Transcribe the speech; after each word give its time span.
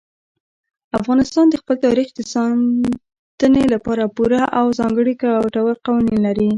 افغانستان 0.99 1.45
د 1.49 1.55
خپل 1.61 1.75
تاریخ 1.87 2.07
د 2.13 2.19
ساتنې 2.33 3.63
لپاره 3.73 4.03
پوره 4.15 4.41
او 4.59 4.65
ځانګړي 4.79 5.13
ګټور 5.23 5.75
قوانین 5.85 6.19
لري. 6.27 6.49